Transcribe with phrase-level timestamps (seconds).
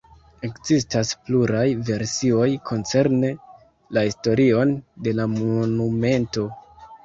[0.47, 3.31] Ekzistas pluraj versioj koncerne
[3.99, 4.75] la historion
[5.09, 6.51] de la monumento.